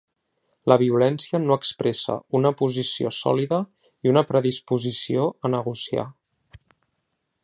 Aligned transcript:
La 0.71 0.77
violència 0.83 1.41
no 1.43 1.57
expressa 1.61 2.15
una 2.39 2.51
posició 2.61 3.11
sòlida 3.17 3.59
i 4.07 4.13
una 4.15 4.27
predisposició 4.33 5.29
a 5.47 5.53
negociar. 5.57 6.07